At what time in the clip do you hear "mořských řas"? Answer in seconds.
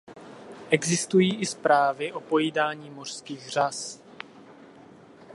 2.89-3.99